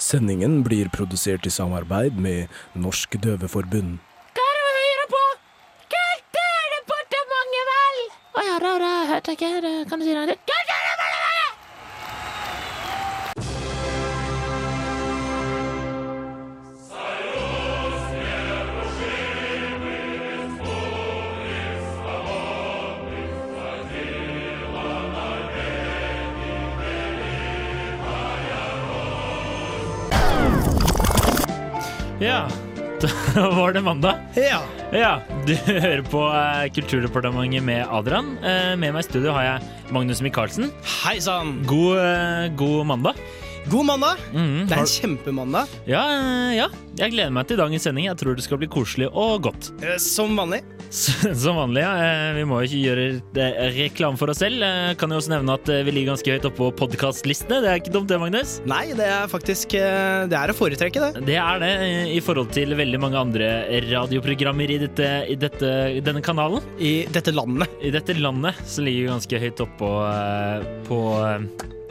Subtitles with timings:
[0.00, 3.98] Sendingen blir produsert i samarbeid med Norsk Døveforbund.
[4.32, 5.20] Hva er det vi hører på?
[5.92, 6.46] Hva er det
[6.78, 7.98] departementet, vel?
[8.32, 9.74] Å ja, da, da hørte jeg ikke det.
[9.90, 10.19] Kan du si det?
[33.70, 34.14] Var det mandag.
[34.34, 34.60] Ja.
[34.92, 38.32] Ja, Du hører på eh, Kulturdepartementet med Adrian.
[38.42, 40.72] Eh, med meg i studio har jeg Magnus Michaelsen.
[41.04, 41.60] Hei sann!
[41.70, 43.20] God, eh, god mandag.
[43.70, 44.18] God mandag.
[44.32, 45.68] Mhm, Det er har- en kjempemandag.
[45.86, 46.66] Ja, eh, ja,
[46.98, 48.06] jeg gleder meg til dagens sending.
[48.08, 49.70] Jeg tror det skal bli koselig og godt.
[49.84, 50.62] Eh, Som vanlig.
[50.90, 51.92] Som vanlig, ja.
[52.02, 54.62] Eh, Vi må jo ikke gjøre reklame for oss selv.
[54.66, 57.60] Eh, Kan jo også nevne at eh, vi ligger ganske høyt oppe på podkastlistene.
[57.62, 58.56] Det er ikke dumt, det, Magnus?
[58.68, 61.24] Nei, det er faktisk Det er å foretrekke, det.
[61.30, 61.70] Det er det,
[62.16, 63.50] i forhold til veldig mange andre
[63.86, 65.72] radioprogrammer i, dette, i dette,
[66.06, 66.64] denne kanalen.
[66.82, 67.70] I dette landet.
[67.86, 69.90] I dette landet så ligger vi ganske høyt oppe på,
[70.90, 71.00] på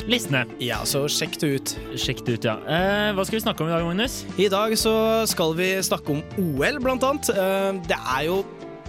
[0.10, 0.44] listene.
[0.64, 1.74] Ja, så sjekk det ut.
[2.00, 2.58] Sjekk det ut, ja.
[2.68, 4.22] Eh, hva skal vi snakke om i dag, Magnus?
[4.42, 4.94] I dag så
[5.30, 7.30] skal vi snakke om OL, blant annet.
[7.36, 8.42] Eh, Det er jo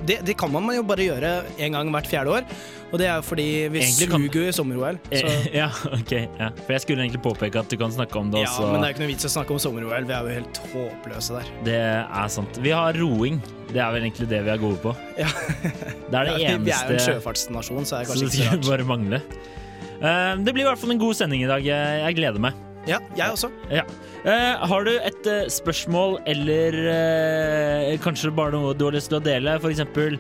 [0.06, 2.47] det, det kan man jo bare gjøre en gang hvert fjerde år.
[2.91, 4.97] Og det er fordi vi Egentlig suger jo i sommer-OL.
[5.20, 6.12] Så ja, ok.
[6.41, 6.48] Ja.
[6.65, 8.95] For jeg skulle egentlig påpeke at du kan snakke om det ja, men det er
[8.97, 10.09] ikke noe vits å snakke om sommer-OL.
[10.09, 11.53] Vi er jo helt håpløse der.
[11.69, 12.59] Det er sant.
[12.65, 13.39] Vi har roing.
[13.71, 14.97] Det er vel egentlig det vi er gode på.
[15.21, 15.31] Ja.
[15.31, 18.65] Det er det Ja, vi- Vi er jo en eneste sjøfartsnasjon, så Så det skulle
[18.67, 19.23] bare mangle.
[20.01, 21.62] Eh, det blir i hvert fall en god sending i dag.
[21.62, 22.59] Jeg, jeg gleder meg.
[22.89, 23.50] Ja, jeg også.
[23.70, 23.83] Ja.
[24.25, 29.20] Eh, har du et eh, spørsmål eller eh, kanskje bare noe du har lyst til
[29.20, 29.59] å dele?
[29.61, 30.19] For eksempel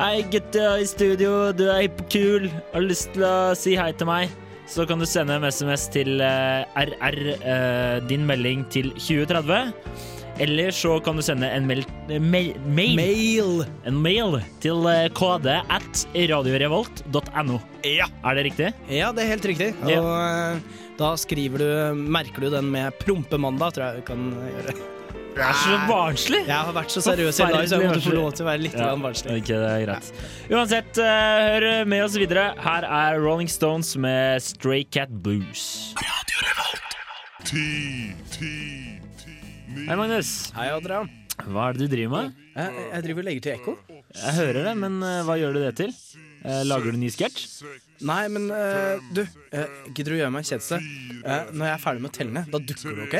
[0.00, 4.30] Hei, gutta i studio, du er hippokul, har lyst til å si hei til meg?
[4.70, 9.74] Så kan du sende en SMS til eh, RR, eh, din melding til 2030.
[10.40, 13.64] Eller så kan du sende en mail, mail, mail, Mail.
[13.84, 17.58] en mail til eh, kd at radiorevolt.no.
[17.84, 18.06] Ja.
[18.24, 18.70] Er det riktig?
[18.88, 19.74] Ja, det er helt riktig.
[19.84, 20.54] Og Ja.
[20.54, 24.74] eh, da skriver du Merker du den med prompemandag, tror jeg du kan gjøre.
[25.30, 26.40] Det er så barnslig!
[26.48, 28.62] Jeg har vært så seriøs i dag, så jeg måtte få lov til å være
[28.64, 29.36] litt Ja, barnslig.
[29.38, 30.08] ok, det er greit.
[30.50, 32.48] Uansett, eh, hør med oss videre.
[32.58, 35.94] Her er Rolling Stones med Stray Cat Blues.
[39.70, 40.50] Hei, Magnus.
[40.56, 41.06] Hei, Adrian.
[41.46, 42.38] Hva er det du driver med?
[42.56, 43.74] Jeg, jeg driver og legger til ekko.
[44.16, 45.92] Jeg hører det, men eh, hva gjør du det til?
[46.42, 47.44] Eh, lager du ny sketsj?
[48.08, 49.22] Nei, men uh, du,
[49.54, 50.80] uh, gidder du å gjøre meg en tjeneste?
[51.20, 53.16] Eh, når jeg er ferdig med å telle ned, da dukker du, OK?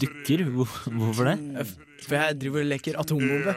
[0.00, 0.44] Dukker?
[0.56, 1.66] Hvorfor det?
[2.02, 3.54] For jeg driver og leker atombombe.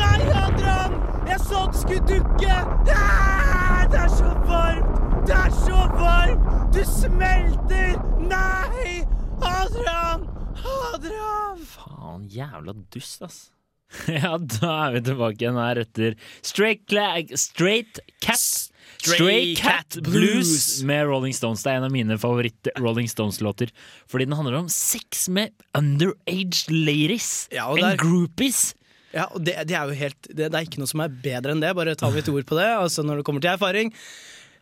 [0.00, 0.98] Nei, Adrian!
[1.30, 2.58] Jeg sa du skulle dukke!
[2.96, 3.23] Ah,
[5.24, 6.44] Det er så varmt!
[6.74, 7.94] Du smelter!
[8.28, 8.98] Nei!
[9.40, 10.26] Adrian!
[10.64, 11.62] Adrian!
[11.68, 13.38] Faen, jævla dust, ass.
[14.10, 16.90] ja, da er vi tilbake igjen her etter Straight,
[17.38, 18.42] Straight Cat
[19.04, 21.62] Stray Cat Blues med Rolling Stones.
[21.64, 23.70] Det er en av mine favoritt-Rolling Stones-låter.
[24.10, 28.72] Fordi den handler om sex med underage ladies Ja, og and er- groupies.
[29.14, 31.54] Ja, og det, det er jo helt det, det er ikke noe som er bedre
[31.54, 31.70] enn det.
[31.78, 32.66] Bare ta mitt ord på det.
[32.74, 33.92] Altså Når det kommer til erfaring,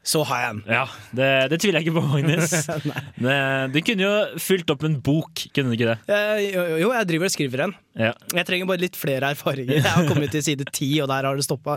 [0.03, 0.63] så har jeg den.
[0.75, 2.51] Ja, det, det tviler jeg ikke på, Magnus.
[3.25, 3.37] det,
[3.71, 5.99] du kunne jo fylt opp en bok, kunne du ikke det?
[6.11, 7.75] Eh, jo, jo, jeg driver og skriver en.
[7.99, 8.13] Ja.
[8.33, 9.75] Jeg trenger bare litt flere erfaringer.
[9.77, 11.75] Jeg har kommet til side 10, og der har det stoppa.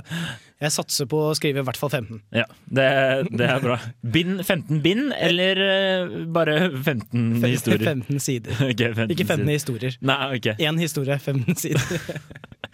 [0.64, 2.22] Jeg satser på å skrive i hvert fall 15.
[2.38, 2.86] Ja, det,
[3.36, 3.76] det er bra.
[4.16, 7.84] Bind 15 bind, eller eh, bare 15 historier?
[7.92, 8.56] 15 sider.
[8.72, 9.54] Okay, 15 Ikke 15 sider.
[9.60, 9.98] historier.
[10.08, 10.48] Nei, ok.
[10.70, 11.84] Én historie, 15 sider.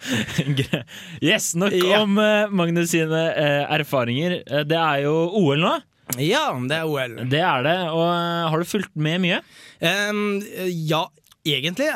[1.22, 2.00] Yes, nok Ja.
[2.02, 4.40] om eh, Magnus sine eh, erfaringer.
[4.66, 5.74] Det er jo OL nå.
[6.18, 7.14] Ja, det er OL.
[7.30, 7.76] Det er det.
[7.94, 8.08] Og
[8.52, 9.38] har du fulgt med mye?
[9.80, 11.04] Um, ja,
[11.44, 11.88] egentlig.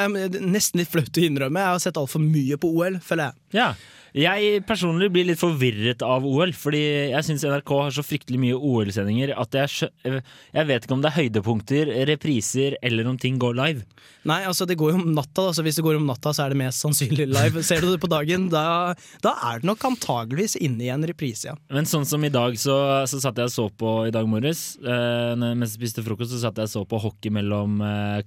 [0.43, 1.63] Nesten litt flaut å innrømme.
[1.63, 3.47] Jeg har sett altfor mye på OL, føler jeg.
[3.61, 3.69] Ja.
[4.17, 6.81] Jeg personlig blir litt forvirret av OL, fordi
[7.13, 11.11] jeg syns NRK har så fryktelig mye OL-sendinger at jeg, jeg vet ikke om det
[11.11, 13.85] er høydepunkter, repriser eller om ting går live.
[14.27, 16.47] Nei, altså det går jo om natta, da, så hvis det går om natta, så
[16.47, 17.61] er det mest sannsynlig live.
[17.67, 21.51] Ser du det på dagen, da, da er det nok antageligvis inne i en reprise,
[21.51, 21.59] ja.
[21.77, 22.79] Men sånn som i dag, så,
[23.11, 24.65] så satt jeg og så på i dag morges.
[24.81, 28.25] Eh, mens jeg spiste frokost, så satt jeg og så på hockey mellom eh,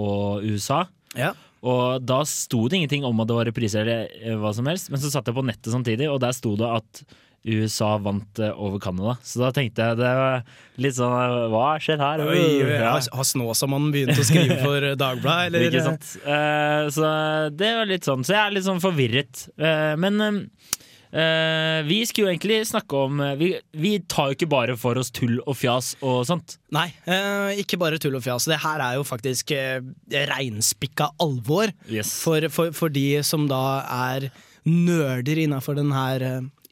[0.00, 0.86] og USA.
[1.12, 1.34] ja.
[1.60, 4.88] Og da sto det ingenting om at det var repriser eller eh, hva som helst,
[4.92, 7.02] men så satt jeg på nettet samtidig, og der sto det at
[7.44, 9.14] USA vant eh, over Canada.
[9.24, 10.42] Så da tenkte jeg det var
[10.80, 12.24] litt sånn eh, Hva skjer her?
[12.28, 12.96] Oi, Ja.
[12.98, 15.66] Har, Snåsamannen begynt å skrive for Dagbladet, eller?
[15.70, 16.10] Ikke sant?
[16.24, 17.14] Uh, så
[17.56, 19.46] det var litt sånn Så jeg er litt sånn forvirret.
[19.60, 20.42] Uh, men eh,
[21.10, 25.00] Eh, vi skulle jo egentlig snakke om eh, vi, vi tar jo ikke bare for
[25.00, 26.54] oss tull og fjas og sånt.
[26.70, 28.46] Nei, uh, ikke bare tull og fjas.
[28.46, 29.80] Det her er jo faktisk uh,
[30.30, 32.12] reinspikka alvor Yes.
[32.22, 34.28] for, for, for de som da er
[34.68, 36.22] nerder innafor den her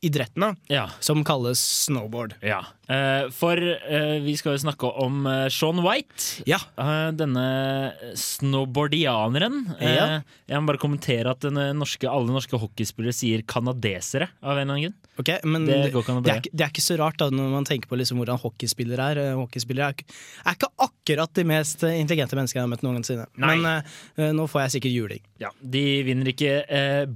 [0.05, 0.89] idretten, da, Ja.
[1.01, 2.35] som kalles snowboard.
[2.43, 2.65] ja.
[2.89, 6.43] Eh, for eh, vi skal jo snakke om Sean Shaun White.
[6.49, 9.75] Ja, Eh, denne snowboardianeren.
[9.81, 10.23] Eh, Ja.
[10.49, 11.41] jeg må bare kommentere at
[11.75, 14.95] norske, alle norske hockeyspillere sier canadesere, av en eller annen grunn.
[15.19, 17.89] Okay, men Det det, det, er, det er ikke så rart da når man tenker
[17.89, 19.19] på liksom hvordan hockeyspillere er.
[19.19, 20.05] Eh, Hockeyspillere er,
[20.47, 23.27] er ikke akkurat de mest eh, intelligente menneskene jeg har møtt noensinne.
[23.37, 23.57] Nei.
[23.57, 23.83] Men uh,
[24.17, 25.23] eh, nå får jeg sikkert juling.
[25.43, 27.07] Ja, De vinner ikke eh,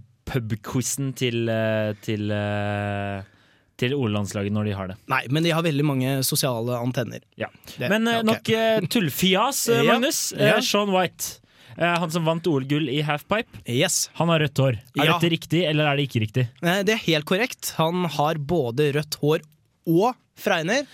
[0.40, 3.22] pubquizen til, eh, til, eh,
[3.76, 4.96] til OL-landslaget når de har det.
[5.10, 7.20] Nei, men de har veldig mange sosiale antenner.
[7.36, 7.48] Ja.
[7.76, 8.26] Det- Men ja, okay.
[8.30, 10.32] nok eh, tullfjas, eh, Magnus.
[10.36, 10.56] ja.
[10.56, 11.38] Eh, Shaun White.
[11.76, 13.48] Eh, han som vant OL-gull i halfpipe.
[13.66, 14.10] Yes.
[14.14, 14.76] Han har rødt hår.
[14.98, 15.18] Er Ja.
[15.18, 16.48] dette riktig, eller er det ikke riktig?
[16.62, 17.72] Eh, Det er helt korrekt.
[17.78, 19.40] Han har både rødt hår
[19.88, 20.86] og fregner.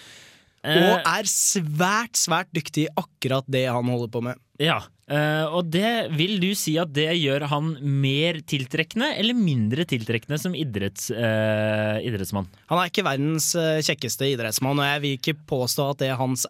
[0.64, 4.36] Eh, Og er svært, svært dyktig i akkurat det han holder på med.
[4.58, 4.80] Ja,
[5.10, 10.38] eh, og det vil du si at det gjør han mer tiltrekkende eller mindre tiltrekkende
[10.40, 12.48] som idretts, uh, idrettsmann?
[12.72, 16.20] Han er ikke verdens uh, kjekkeste idrettsmann, og jeg vil ikke påstå at det er
[16.20, 16.46] hans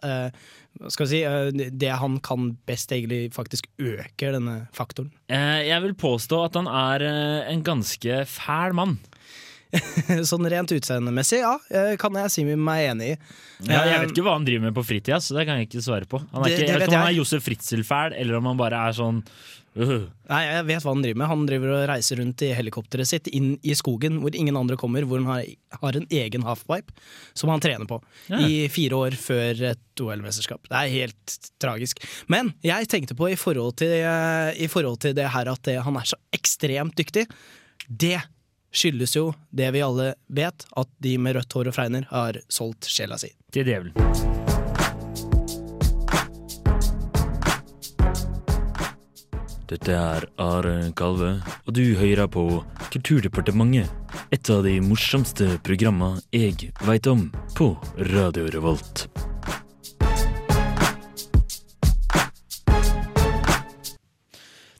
[0.93, 1.21] si,
[1.81, 5.09] det han kan best, egentlig faktisk øker denne faktoren.
[5.29, 7.05] Jeg vil påstå at han er
[7.49, 8.99] en ganske fæl mann.
[10.29, 13.17] sånn rent utseendemessig, ja, eh, kan jeg si meg enig i.
[13.69, 15.69] Ja, jeg Eh, vet ikke hva han driver med på fritida, så det kan jeg
[15.69, 16.19] ikke svare på.
[16.31, 18.57] Han er Det- ikke, jeg vet ikke om han er Josef Fritzel-fæl, eller om han
[18.57, 19.23] bare er sånn
[19.79, 20.07] uh.
[20.29, 21.27] Nei, Jeg vet hva han driver med.
[21.29, 25.05] Han driver og reiser rundt i helikopteret sitt inn i skogen hvor ingen andre kommer,
[25.05, 25.45] hvor han har,
[25.83, 26.89] har en egen halfpipe
[27.37, 28.37] som han trener på Ja.
[28.41, 30.65] i fire år før et OL-mesterskap.
[30.67, 32.01] Det er helt tragisk.
[32.27, 35.77] Men jeg tenkte på i forhold til, eh, i forhold til det her at det,
[35.83, 37.27] han er så ekstremt dyktig.
[37.87, 38.17] Det
[38.71, 42.89] skyldes jo det vi alle vet, at de med rødt hår og fregner har solgt
[42.89, 43.33] sjela si.
[43.51, 43.95] til djevelen.
[49.69, 51.35] Dette er Are Kalve,
[51.67, 53.85] og du hører på Kulturdepartementet.
[54.33, 57.27] Et av de morsomste programma jeg veit om
[57.57, 57.75] på
[58.09, 59.05] Radio Revolt.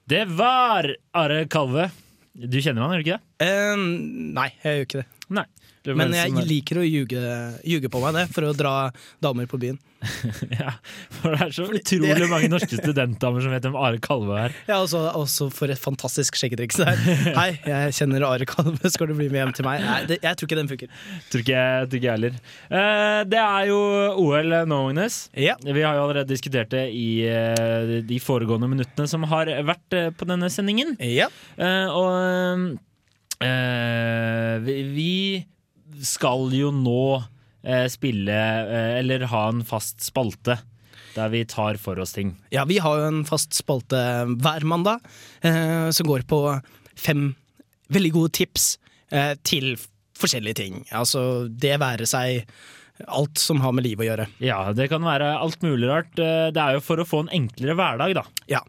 [0.10, 1.92] Det var Are Kalve.
[2.36, 3.48] Du kjenner han, gjør du ikke det?
[3.50, 3.86] Uh,
[4.38, 5.08] nei, jeg gjør ikke det.
[5.40, 5.46] Nei.
[5.84, 7.22] Det Men jeg er- liker å ljuge,
[7.64, 8.92] ljuge på meg det, for å dra
[9.24, 9.80] damer på byen.
[10.60, 10.74] Ja,
[11.12, 14.56] for det er så utrolig mange norske studentdamer som vet hvem Are Kalve er.
[14.68, 17.00] Ja, også, også for et fantastisk skjeggetriks er.
[17.40, 19.84] Hei, jeg kjenner Are Kalve, skal du bli med hjem til meg?
[19.84, 20.94] Nei, det, jeg tror ikke den funker.
[21.32, 22.40] Tror ikke jeg, tror ikke jeg heller.
[22.72, 23.80] Uh, det er jo
[24.24, 25.20] OL nå, Agnes.
[25.36, 25.56] Ja.
[25.64, 30.10] Vi har jo allerede diskutert det i uh, de foregående minuttene som har vært uh,
[30.16, 30.96] på denne sendingen.
[31.04, 31.32] Ja.
[31.96, 32.76] Og
[33.40, 35.12] vi, vi
[36.06, 37.00] skal jo nå
[37.64, 40.60] eh, spille eh, Eller ha en fast spalte
[41.16, 42.36] der vi tar for oss ting.
[42.54, 43.98] ja, vi har jo en fast spalte
[44.40, 45.02] hver mandag
[45.42, 46.40] eh, som går på
[46.96, 47.32] fem
[47.90, 48.68] veldig gode tips
[49.12, 49.74] eh, til
[50.20, 50.84] forskjellige ting.
[50.94, 52.46] Altså det være seg
[53.08, 54.28] alt som har med livet å gjøre.
[54.44, 56.14] Ja, det kan være alt mulig rart.
[56.20, 58.26] Eh, Det er jo for å få en enklere hverdag, da.
[58.52, 58.60] Ja.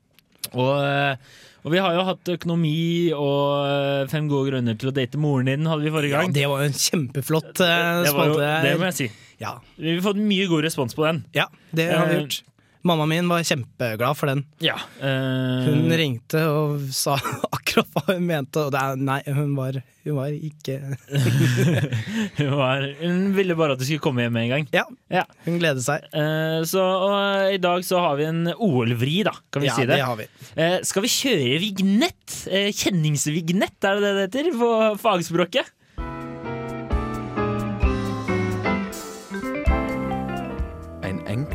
[0.54, 1.16] Og, eh,
[1.64, 2.74] og vi har jo hatt økonomi
[3.16, 6.30] og eh, fem gode grunner til å date moren din, hadde vi forrige gang.
[6.30, 8.52] ja, det var jo en kjempeflott uh, spalte.
[8.64, 9.10] det må jeg si.
[9.40, 9.54] Ja.
[9.80, 11.22] Vi har fått mye god respons på den.
[11.36, 12.40] ja, det har vi Eh, gjort.
[12.82, 14.44] Mamma min var kjempeglad for den.
[14.64, 14.78] Ja.
[15.04, 17.18] eh, Hun ringte og sa
[17.56, 20.78] akkurat hva hun mente, og er, nei, hun var, hun var ikke
[22.38, 24.68] hun, var, hun ville bare at du skulle komme hjem med en gang.
[24.74, 25.24] Ja, Ja.
[25.44, 26.06] hun gleder seg.
[26.16, 29.34] Eh, så og i dag så har vi en OL-vri, da.
[29.52, 29.98] Kan vi ja, si det?
[30.00, 30.28] det har vi.
[30.56, 32.38] Eh, skal vi kjøre vignett?
[32.48, 34.72] Eh, kjenningsvignett, er det det det heter på
[35.04, 35.68] fagspråket?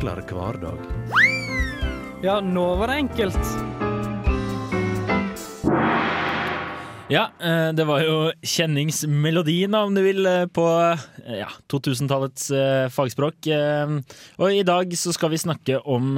[0.06, 0.78] Enklere hverdag.
[2.22, 3.48] Ja, nå var det enkelt.
[7.10, 10.66] Ja, eh, det var jo kjenningsmelodien, om du vil, eh, på
[11.26, 13.46] eh, ja, 2000-tallets eh, fagspråk.
[14.38, 16.16] Og i dag så skal vi snakke om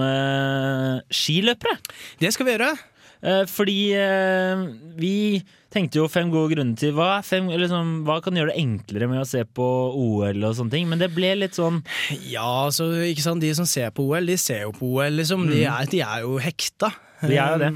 [1.08, 1.76] skiløpere.
[2.20, 2.72] Det skal vi gjøre.
[3.18, 3.80] Eh, fordi
[4.98, 5.42] vi
[5.74, 9.20] tenkte jo fem gode grunner til hva, fem, sånn, hva kan gjøre det enklere med
[9.20, 9.66] å se på
[9.98, 10.86] OL og sånne ting.
[10.88, 11.82] Men det ble litt sånn
[12.30, 13.44] Ja, så, ikke sant?
[13.44, 15.44] De som ser på OL, de ser jo på OL, liksom.
[15.50, 16.92] De, er, de er jo hekta.
[17.20, 17.74] De er jo det.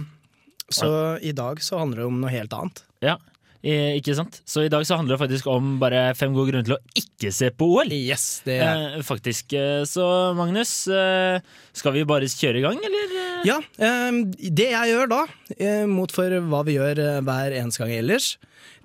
[0.72, 0.94] Så Så
[1.28, 2.80] i dag så handler det om noe helt annet.
[3.04, 3.18] Ja,
[3.60, 4.38] eh, ikke sant?
[4.48, 7.32] Så i dag så handler det faktisk om bare fem gode grunner til å ikke
[7.34, 7.92] se på OL.
[7.92, 9.52] Yes, det er Eh, faktisk.
[9.52, 10.06] Eh, Så
[10.38, 11.40] Magnus, eh,
[11.76, 13.12] skal vi bare kjøre i gang, eller?
[13.46, 15.20] Ja, um, det jeg gjør da,
[15.56, 18.36] eh, mot for hva vi gjør eh, hver eneste gang ellers,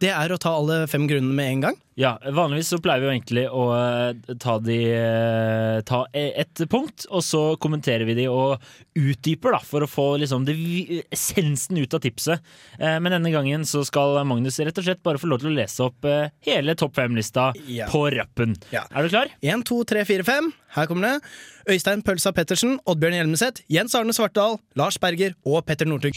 [0.02, 1.78] det er å ta alle fem grunnene med en gang.
[1.98, 6.62] Ja, Vanligvis så pleier vi jo egentlig å eh, ta, de, eh, ta e- et
[6.70, 8.62] punkt, og så kommenterer vi de og
[8.94, 10.54] utdyper, da, for å få liksom det,
[11.10, 12.46] essensen ut av tipset.
[12.78, 15.56] Eh, Men denne gangen så skal Magnus rett og slett bare få lov til å
[15.58, 16.06] lese opp
[16.46, 17.88] hele topp fem-lista Ja.
[17.90, 18.54] på rappen.
[18.72, 18.86] Ja.
[18.94, 19.34] Er du klar?
[19.42, 20.52] Én, to, tre, fire, fem.
[20.78, 21.22] Her kommer det.
[21.74, 26.14] Øystein Pølsa Pettersen, Oddbjørn Hjelmeset, Jens Arne Svartdal, Lars Berger og Petter Northug.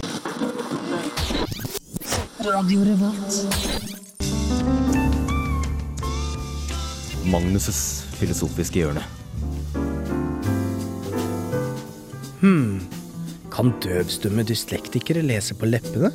[7.28, 9.02] Magnus' filosofiske hjørne.
[13.52, 16.08] Kan døvstumme dyslektikere lese på leppene?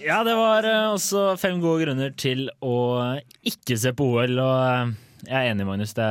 [0.00, 2.76] Ja, det var eh, også fem gode grunner til å
[3.44, 4.94] ikke se på OL, og eh,
[5.28, 5.92] jeg er enig, Magnus.
[5.98, 6.08] Det,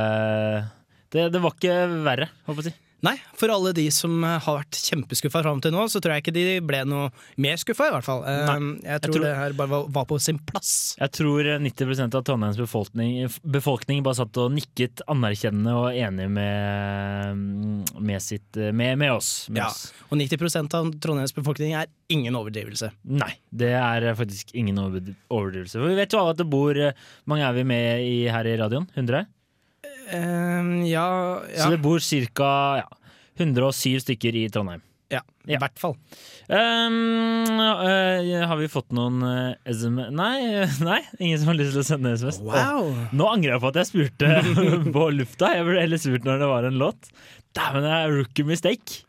[1.10, 2.87] det, det var ikke verre, håper jeg å si.
[3.06, 6.24] Nei, for alle de som eh, har vært kjempeskuffa fram til nå, så tror jeg
[6.24, 8.24] ikke de ble noe mer skuffa, i hvert fall.
[8.26, 10.72] Nei, Jeg tror, tror- det her bare var, på sin plass.
[10.98, 17.86] Jeg tror 90 av Trondheims befolkning, befolkning bare satt og nikket anerkjennende og enig med,
[17.94, 19.30] med, sitt, med, med oss.
[19.54, 19.68] Ja.
[19.68, 19.92] oss.
[20.10, 22.90] Og 90% av Trondheims befolkning er ingen overdrivelse.
[23.04, 25.78] Nei, det er faktisk ingen overdrivelse.
[25.78, 26.94] For vi vet jo alle at det bor Hvor
[27.30, 28.88] Mange er vi med i her i radioen?
[28.96, 29.26] 100?
[30.08, 31.06] Eh, ja,
[31.52, 32.00] ja, Så det bor
[32.34, 32.52] ca.
[32.82, 32.88] Ja,
[33.38, 34.80] 107 stykker i Trondheim.
[35.10, 35.58] ja, i Ja.
[35.62, 35.94] hvert fall.
[36.48, 39.96] Um, uh, har vi fått noen uh, SM...
[40.12, 42.40] Nei, nei, ingen som har lyst til å sende SMS.
[42.44, 42.90] Wow!
[43.16, 44.32] Nå angrer jeg på at jeg spurte
[44.96, 45.52] på lufta.
[45.56, 47.12] Jeg burde heller spurt når det var en låt.
[47.56, 49.02] Dæven, det er rookie mistake.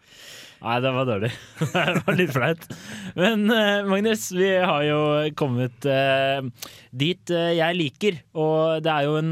[0.60, 1.30] Nei, det var dårlig.
[1.74, 2.66] det var litt flaut.
[3.16, 5.00] Men eh, Magnus, vi har jo
[5.39, 6.42] kommet eh,
[6.92, 8.18] dit eh, jeg liker.
[8.36, 9.32] Og det er jo en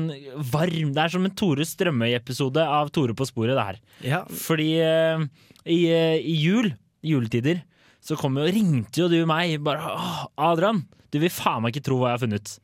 [0.54, 3.82] varm Det er som en Tore Strømøy-episode av Tore på sporet, det her.
[4.08, 4.70] Ja, Fordi
[5.68, 6.72] i, i jul,
[7.04, 7.60] juletider,
[8.00, 11.90] så kom jo, ringte jo du meg bare Åh, Adrian, du vil faen meg ikke
[11.90, 12.56] tro hva jeg har funnet.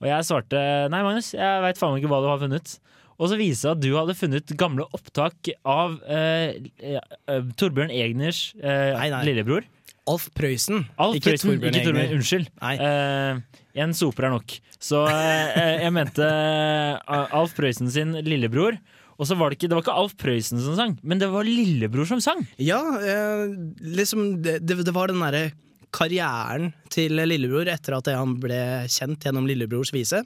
[0.00, 0.60] Og jeg svarte
[0.92, 2.76] nei, Magnus, jeg veit faen meg ikke hva du har funnet.
[3.20, 8.38] Og så viste det at du hadde funnet gamle opptak av eh, eh, Torbjørn Egners
[8.56, 9.20] eh, Nei, nei.
[9.28, 9.66] lillebror.
[10.08, 10.86] Alf Prøysen.
[10.96, 12.16] Alf ikke Prøysen, Torbjørn ikke Torbjørn, Egner.
[12.16, 12.48] unnskyld.
[12.72, 14.56] Eh, en soper er nok.
[14.82, 18.80] Så eh, jeg mente eh, Alf Prøysen sin lillebror.
[19.20, 21.44] Og så var det ikke, det var ikke Alf Prøysen som sang, men det var
[21.44, 22.40] lillebror som sang.
[22.56, 23.50] Ja, eh,
[23.84, 25.50] liksom det, det, det var den derre
[25.92, 30.22] karrieren til lillebror etter at han ble kjent gjennom lillebrors vise.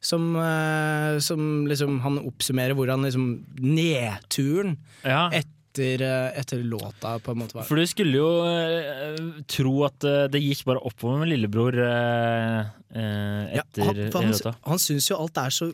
[0.00, 5.28] Som, eh, som liksom Han oppsummerer hvordan liksom nedturen Ja.
[5.34, 7.64] etter, eh, etter låta på en måte var.
[7.66, 12.62] For du skulle jo uh, tro at uh, det gikk bare oppover med lillebror uh,
[12.94, 14.54] etter Ja, han, han, låta.
[14.62, 15.68] han syns jo alt er så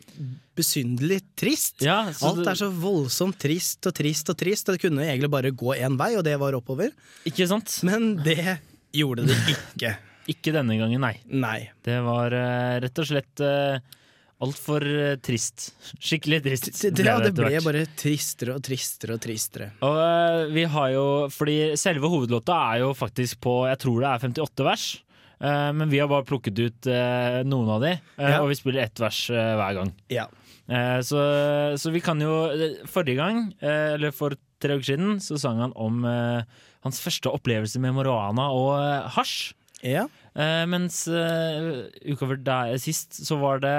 [0.57, 1.81] besynderlig trist.
[1.85, 4.69] Ja, Alt er så voldsomt trist og trist og trist.
[4.71, 6.93] Det kunne egentlig bare gå én vei, og det var oppover.
[7.29, 7.77] Ikke sant?
[7.85, 8.57] Men det
[8.95, 9.93] gjorde det ikke.
[10.33, 11.19] Ikke denne gangen, nei.
[11.29, 11.67] Nei.
[11.85, 12.33] Det var
[12.81, 13.41] rett og slett
[14.45, 15.71] altfor uh, trist.
[15.99, 16.69] Skikkelig trist.
[16.81, 19.71] Det, det, ja, det ble bare tristere og tristere og tristere.
[19.85, 24.13] Og uh, vi har jo Fordi selve hovedlåta er jo faktisk på Jeg tror det
[24.13, 24.85] er 58 vers.
[25.35, 28.37] Uh, men vi har bare plukket ut uh, noen av de, eh, Ja.
[28.41, 29.89] og vi spiller ett vers eh, hver gang.
[30.09, 30.29] Ja.
[30.71, 31.19] Eh, så,
[31.77, 32.31] så vi kan jo
[32.89, 34.33] Forrige gang, eh, eller for
[34.63, 36.47] tre uker siden, så sang han om eh,
[36.87, 39.51] hans første opplevelse med marihuana og eh, hasj.
[39.83, 40.07] ja.
[40.35, 42.39] Eh, mens uka før
[42.81, 43.75] sist så var det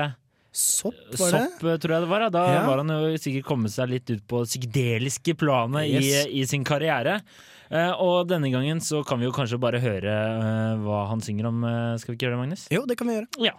[0.57, 1.41] Sopp, var det?
[1.51, 2.23] sopp, eh, tror jeg det var.
[2.27, 2.31] Ja.
[2.33, 2.63] Da Ja.
[2.67, 6.27] var han jo sikkert kommet seg litt ut på det psykedeliske planet Yes.
[6.27, 7.21] i, i sin karriere.
[7.67, 11.49] Uh, og denne gangen så kan vi jo kanskje bare høre uh, hva han synger
[11.51, 11.65] om.
[11.67, 12.67] Uh, skal vi ikke gjøre det, Magnus?
[12.71, 13.27] Jo, det kan vi gjøre.
[13.43, 13.57] Ja.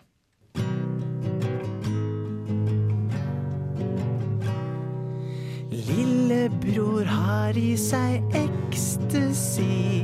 [5.72, 10.04] Lillebror har i seg ecstasy.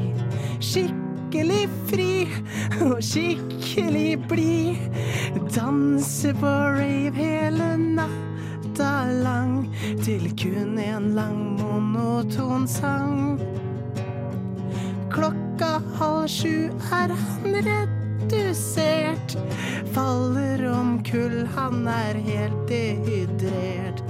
[1.33, 2.27] Skikkelig fri
[2.85, 4.83] og skikkelig blid.
[5.49, 9.55] Danser på rave hele natta lang
[10.05, 13.41] til kun en lang monoton sang.
[15.09, 19.33] Klokka halv sju er han redusert.
[19.97, 24.05] Faller om kull, han er helt dehydrert.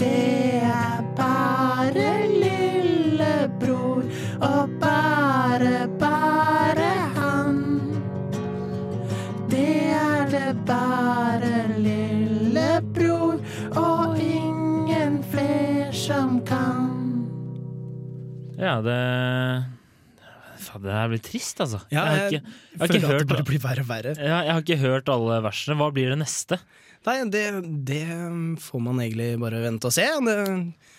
[0.00, 4.08] Det er bare lillebror,
[4.40, 6.03] og bare, bare
[10.68, 13.38] bare lillebror,
[13.78, 16.90] og ingen fler som kan.
[18.58, 19.00] Ja, det
[20.74, 21.78] Det her blir trist, altså.
[21.92, 23.88] Ja, jeg, har jeg ikke, jeg, har føler ikke at det bare blir verre og
[23.88, 24.14] verre.
[24.18, 25.76] ja, jeg har ikke hørt alle versene.
[25.78, 26.58] Hva blir det neste?
[27.04, 27.44] Nei, det,
[27.86, 28.02] det
[28.64, 30.06] får man egentlig bare vente og se.
[30.26, 30.36] Det,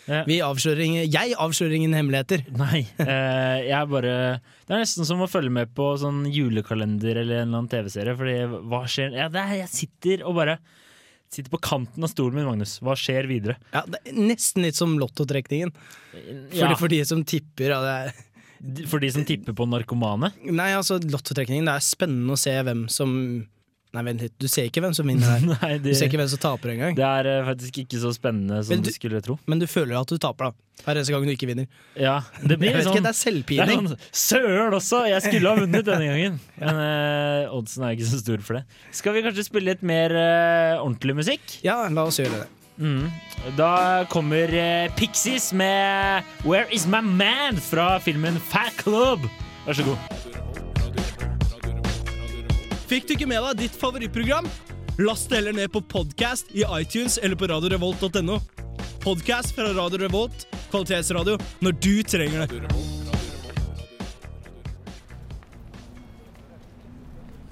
[0.05, 0.19] Ja.
[0.27, 2.43] vi avslører ingen, jeg avslører ingen hemmeligheter.
[2.59, 4.11] Nei, eh, jeg bare
[4.67, 8.13] Det er nesten som å følge med på sånn julekalender eller en eller annen TV-serie.
[8.19, 8.35] Fordi
[8.69, 10.59] hva skjer ja, det er, Jeg sitter og bare
[11.33, 12.77] Sitter på kanten av stolen min, Magnus.
[12.85, 13.55] Hva skjer videre?
[13.73, 15.71] Ja, det er nesten litt som lottotrekningen.
[15.73, 17.73] For, Ja, for de som tipper.
[17.73, 20.29] Ja, det er, for de som tipper på narkomane?
[20.45, 23.17] nei, altså lottotrekningen, det er spennende å se hvem som
[23.95, 25.43] Nei, vent litt, du ser ikke hvem som vinner her.
[25.55, 26.95] Nei, Du ser ikke hvem som taper engang.
[26.97, 29.37] det er uh, faktisk ikke så spennende som du du- skulle tro.
[29.47, 30.61] Men du føler at du taper, da.
[30.83, 31.69] Hver eneste gang du ikke vinner.
[31.95, 33.85] Ja, det blir Jeg vet sånn ikke, det er Det er selvpining.
[33.93, 34.99] sånn Søren også!
[35.07, 36.35] Jeg skulle ha vunnet denne gangen.
[36.59, 38.65] Men uh, oddsen er ikke så stor for det.
[38.99, 41.55] Skal vi kanskje spille litt mer uh, ordentlig musikk?
[41.65, 42.49] Ja, la oss gjøre det.
[42.75, 43.05] Mm.
[43.55, 43.71] Da
[44.11, 44.51] kommer
[44.99, 49.23] Pixies med 'Where Is My Man' fra filmen Fat Club.
[49.65, 50.44] Vær så god.
[52.85, 54.45] Fikk du ikke med deg ditt favorittprogram?
[55.01, 58.37] Last det heller ned på podcast i iTunes eller på radiorevolt.no.
[59.01, 62.61] Podcast fra Radio Revolt, kvalitetsradio, når du trenger det.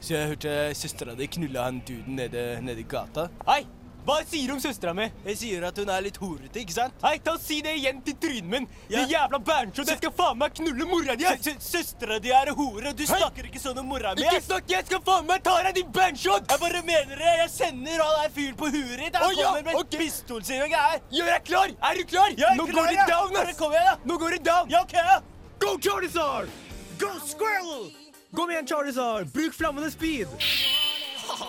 [0.03, 3.29] Så jeg hørte søstera di knulla han duden nede, nede i gata.
[3.49, 3.63] Hei!
[4.03, 5.05] Hva sier du om søstera mi?
[5.23, 6.95] Jeg sier at hun er litt horete, ikke sant?
[7.05, 8.65] Hei, ta og Si det igjen til trynet min!
[8.91, 8.97] Ja.
[8.97, 9.87] Det jævla Berntsen!
[9.87, 11.29] Jeg skal faen meg knulle mora di!
[11.63, 12.91] Søstera di er hore!
[12.99, 14.25] Du snakker ikke sånn om mora mi!
[14.25, 14.67] Ikke snakk!
[14.73, 16.43] Jeg skal faen meg ta deg, din Berntsen!
[16.51, 17.31] Jeg bare mener det!
[17.45, 19.19] Jeg sender han der fyren på huet ditt!
[19.23, 20.03] Han ja, kommer med okay.
[20.03, 21.01] pistol sier jeg!
[21.15, 21.75] Gjør jeg klar!
[21.79, 22.35] Er du klar?
[22.35, 23.09] Jeg er Nå klar, går det ja.
[23.13, 23.39] down!
[23.39, 23.57] ass!
[23.61, 23.97] Kom igjen, da!
[24.11, 24.73] Nå går det down!
[24.73, 25.19] Ja, ok, ja!
[25.63, 26.51] Go Charizard!
[26.99, 27.87] Go Squirrel!
[28.35, 29.31] Kom igjen, Charizard!
[29.31, 30.27] Bruk flammende speed!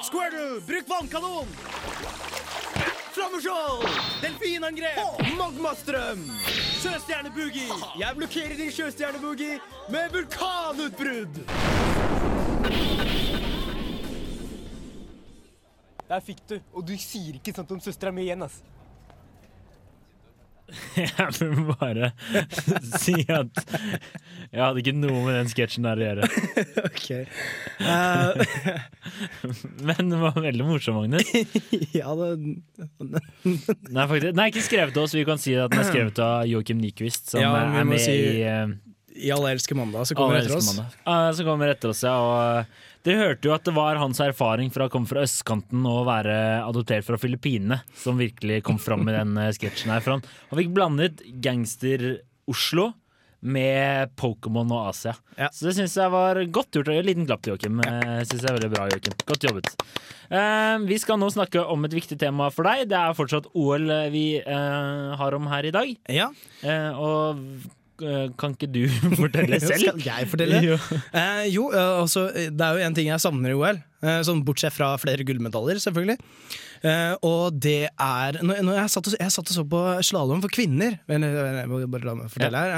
[0.07, 1.51] Squirrel, bruk vannkanon!
[3.15, 3.85] Flammeskjold!
[4.23, 5.21] Delfinangrep!
[5.39, 6.25] Magmastrøm!
[6.83, 7.77] Sjøstjerneboogie!
[8.01, 9.61] Jeg blokkerer din sjøstjerneboogie
[9.95, 11.39] med vulkanutbrudd!
[16.09, 16.57] Der fikk du.
[16.75, 18.59] Og du sier ikke sånt om søstera mi igjen, ass.
[20.97, 22.11] Jeg vil bare
[23.03, 23.61] si at
[24.55, 26.29] jeg hadde ikke noe med den sketsjen der å gjøre.
[26.85, 27.09] Ok.
[27.81, 28.35] Uh...
[29.83, 31.27] Men den var veldig morsom, Magnus.
[31.95, 32.29] ja, det
[33.05, 35.17] Nei, faktisk, den er ikke skrevet av oss.
[35.17, 38.15] Vi kan si at den er skrevet av Joakim Nyquist, som Ja, er med si
[38.15, 38.75] i eh,
[39.15, 40.73] I Alle elsker mandag, som kommer etter oss.
[41.05, 42.15] Ja, som kommer etter oss, ja.
[42.19, 45.87] Og eh, dere hørte jo at det var hans erfaring fra å komme fra østkanten
[45.87, 50.03] og være adoptert fra Filippinene som virkelig kom fram i den eh, sketsjen her.
[50.05, 52.91] For han, han fikk blandet gangster-Oslo
[53.45, 55.13] med Pokémon og Asia.
[55.37, 55.51] Ja.
[55.53, 56.91] Så det syns jeg var godt gjort.
[56.91, 57.83] En liten klapp til Joakim.
[57.85, 58.23] Ja.
[58.25, 59.17] Synes jeg er veldig bra, Joakim.
[59.29, 59.75] Godt jobbet.
[60.33, 62.87] Uh, vi skal nå snakke om et viktig tema for deg.
[62.89, 65.97] Det er fortsatt OL vi uh, har om her i dag.
[66.09, 66.33] Ja,
[66.65, 67.65] Uh, og eh,
[67.97, 68.83] kan ikke du
[69.21, 69.95] fortelle selv?
[69.95, 70.61] Skal jeg fortelle?
[70.65, 70.79] Jo.
[71.15, 74.21] Eh, jo, eh, altså, eh, det er jo en ting jeg savner i OL, eh,
[74.27, 76.19] sånn bortsett fra flere gullmedaljer, selvfølgelig.
[76.85, 80.43] Eh, og det er når, når jeg, satt og, jeg satt og så på slalåm
[80.45, 82.75] for kvinner jeg må Bare la meg fortelle her.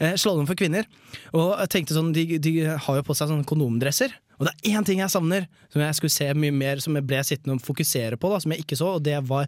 [0.00, 0.88] Eh, eh, slalåm for kvinner.
[1.36, 4.16] Og jeg tenkte sånn, de, de har jo på seg sånne kondomdresser.
[4.40, 7.06] Og det er én ting jeg savner, som jeg skulle se mye mer, som jeg
[7.06, 9.46] ble sittende og fokusere på, da, som jeg ikke så, og det var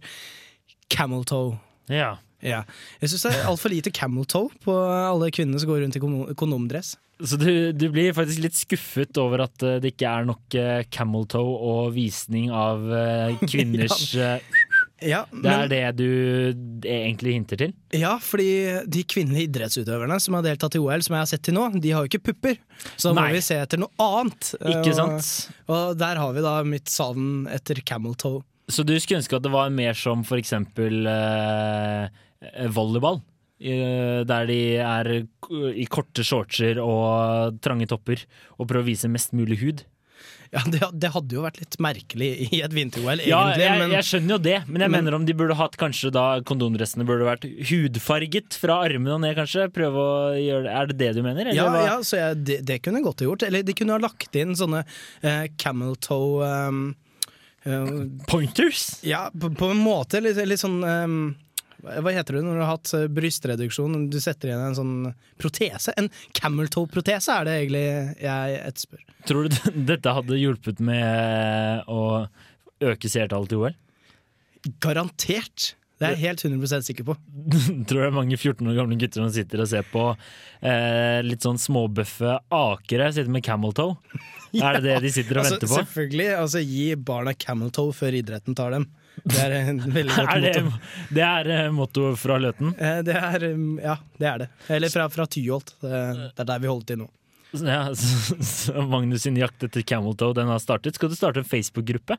[0.92, 1.56] camel toe.
[1.90, 2.14] Ja.
[2.44, 2.62] Ja.
[3.00, 6.02] Jeg syns det er altfor lite camel toe på alle kvinnene som går rundt i
[6.36, 6.96] kondomdress.
[7.24, 10.82] Så du, du blir faktisk litt skuffet over at eh, det ikke er nok eh,
[10.92, 14.34] camel toe og visning av eh, kvinners ja.
[15.00, 17.72] Ja, Det er det du egentlig hinter til?
[17.96, 18.48] Ja, fordi
[18.88, 21.92] de kvinnelige idrettsutøverne som har deltatt i OL, som jeg har sett til nå, de
[21.92, 22.56] har jo ikke pupper.
[22.96, 24.54] Så da må vi se etter noe annet.
[24.72, 25.30] Ikke sant?
[25.68, 28.40] Og der har vi da mitt savn etter camel toe.
[28.72, 32.08] Så du skulle ønske at det var mer som for eksempel eh,
[32.74, 33.22] volleyball?
[33.56, 35.12] Eh, der de er
[35.72, 38.20] i korte shortser og trange topper
[38.58, 39.86] og prøver å vise mest mulig hud?
[40.52, 43.32] Ja, det, det hadde jo vært litt merkelig i et vinter-OL, egentlig.
[43.32, 45.78] Ja, jeg, men jeg skjønner jo det, men jeg men- mener om de burde hatt
[45.80, 49.66] kanskje da kondomdressene burde vært hudfarget fra armene og ned, kanskje?
[49.74, 50.74] Prøve å gjøre det.
[50.76, 51.50] Er det det du mener?
[51.50, 53.46] eller ja, ja, så jeg, det, det kunne godt ha gjort.
[53.48, 56.84] Eller de kunne ha lagt inn sånne eh, camel toe um,
[57.66, 57.90] uh,
[58.30, 58.86] Pointers?
[59.06, 60.22] Ja, på, på en måte.
[60.24, 61.18] Litt, litt sånn um,
[61.86, 63.96] Hva heter det når du har hatt eh, brystreduksjon?
[64.12, 64.94] Du setter igjen en sånn
[65.40, 65.94] protese.
[66.00, 67.86] En camel toe-protese er det egentlig
[68.26, 69.06] jeg etterspør.
[69.30, 69.58] Tror du
[69.92, 72.02] dette hadde hjulpet med å
[72.86, 73.76] øke seertallet til OL?
[74.82, 75.74] Garantert!
[75.96, 77.14] Det er jeg helt 100% sikker på.
[77.88, 81.46] Tror det er mange 14 år gamle gutter som sitter og ser på eh, litt
[81.46, 83.96] sånn småbøffe akere sitter med camel toe?
[84.56, 85.78] Er det det de sitter og Altså, venter på?
[85.82, 88.86] selvfølgelig, altså Gi barna camel toe før idretten tar dem.
[89.24, 90.80] Det er en veldig godt Er det, motto.
[91.16, 92.74] det er motto fra Løten?
[92.78, 94.48] Eh, Det er, um, ja, det er det.
[94.76, 95.72] Eller fra, fra Tyholt.
[95.80, 95.92] Det,
[96.36, 97.08] det er der vi holder til nå.
[97.56, 100.98] Ja, så, så Magnus sin jakt etter camel toe den har startet.
[100.98, 102.18] Skal du starte en Facebook-gruppe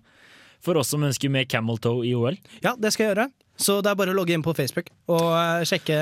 [0.65, 2.39] for oss som ønsker mer camel toe i OL?
[2.63, 3.27] Ja, det skal jeg gjøre.
[3.57, 5.95] Så det er bare å logge inn på Facebook og eh, sjekke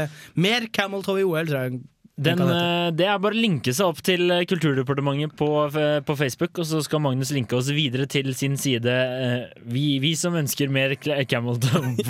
[0.43, 1.77] mer Camel Toe i OL, tror jeg.
[2.17, 6.15] Den, eh, det er bare å linke seg opp til eh, Kulturdepartementet på, eh, på
[6.15, 8.87] Facebook, og så skal Magnus linke oss videre til sin side.
[9.67, 10.95] Vi, vi som ønsker mer
[11.27, 11.59] camel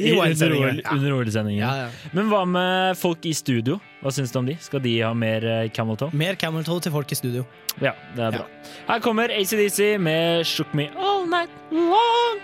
[0.00, 0.14] i-
[0.96, 1.74] under OL-sendingen, ja.
[1.84, 1.90] Ja.
[2.16, 3.76] Men hva med folk i studio?
[4.00, 4.56] Hva syns du om de?
[4.62, 5.44] Skal de ha mer
[5.76, 6.08] camel toe?
[6.16, 7.44] Mer Camel Toe til folk i studio.
[7.82, 8.46] Ja, det er bra.
[8.88, 12.40] Her kommer ACDC med Shook Me All Night Long.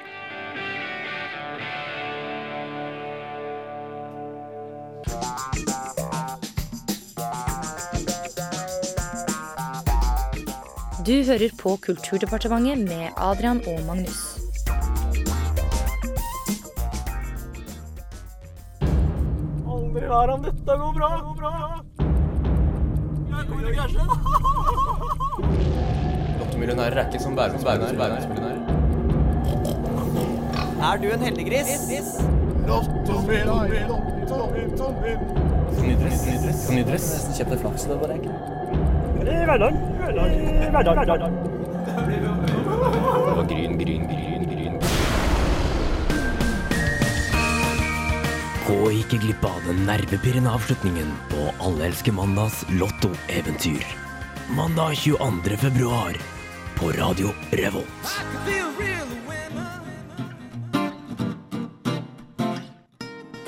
[11.07, 14.39] Du hører på Kulturdepartementet med Adrian og Magnus.
[19.67, 21.53] Aldri vær om dette går bra, går bra.
[23.33, 24.03] Jeg kommer til å krasje.
[26.39, 28.23] Lottomillionærer er ikke som verdensmillionærer.
[30.91, 31.71] Er du en heldiggris?
[35.83, 37.11] Nydress.
[37.11, 37.83] Nesten kjøpt deg flaks.
[40.13, 41.17] Det var ikke.
[43.27, 44.75] Det var gryn, gryn, gryn, gryn.
[48.67, 53.87] Gå ikke glipp av den nervepirrende avslutningen på Alle elsker mandags lottoeventyr.
[54.53, 55.57] Mandag 22.
[55.65, 56.21] februar
[56.77, 58.13] på Radio Revolt.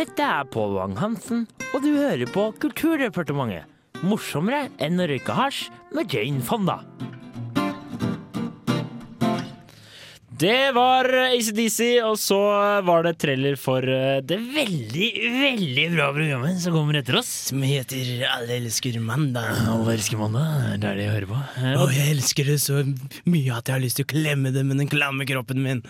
[0.00, 3.73] Dette er Pål Wang-Hansen, og du hører på Kulturdepartementet.
[4.04, 6.82] Morsommere enn å røyke hasj med Jane Fonda.
[10.44, 12.36] Det var ACDC, og så
[12.84, 15.06] var det trailer for eh, det veldig,
[15.40, 17.30] veldig bra programmet som kommer etter oss.
[17.48, 19.54] Som heter Alle elsker mandag.
[19.72, 21.38] Alle elsker mandag, det er det jeg hører på.
[21.62, 24.66] Eh, Og jeg elsker det så mye at jeg har lyst til å klemme det
[24.68, 25.80] med den klamme kroppen min.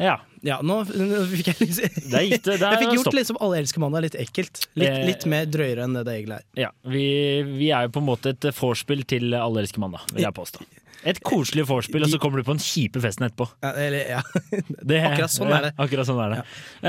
[0.00, 2.54] Ja, Ja, nå, nå fikk jeg lyst det gikk det.
[2.62, 4.62] Der Jeg fikk gjort liksom Alle elsker mandag litt ekkelt.
[4.80, 6.46] Litt, Eh, litt mer drøyere enn det det egentlig er.
[6.64, 7.04] ja vi,
[7.60, 10.64] vi er jo på en måte et vorspiel til Alle elsker mandag, vil jeg påstå.
[11.08, 13.46] Et koselig vorspiel, og så kommer du på den kjipe festen etterpå.
[13.64, 14.20] Ja, eller, ja.
[14.90, 15.70] Det, Akkurat sånn er det.
[15.72, 16.40] Ja, akkurat sånn er det.